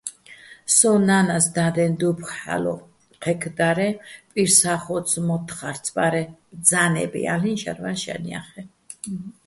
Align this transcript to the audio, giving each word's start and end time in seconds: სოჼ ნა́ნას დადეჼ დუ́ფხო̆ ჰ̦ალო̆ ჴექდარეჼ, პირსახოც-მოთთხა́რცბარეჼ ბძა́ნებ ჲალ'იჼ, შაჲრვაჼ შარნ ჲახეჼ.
სოჼ 0.75 0.91
ნა́ნას 1.07 1.45
დადეჼ 1.55 1.85
დუ́ფხო̆ 1.99 2.35
ჰ̦ალო̆ 2.41 2.83
ჴექდარეჼ, 3.21 3.89
პირსახოც-მოთთხა́რცბარეჼ 4.31 6.23
ბძა́ნებ 6.59 7.13
ჲალ'იჼ, 7.23 7.53
შაჲრვაჼ 7.61 7.93
შარნ 8.01 8.23
ჲახეჼ. 8.29 8.61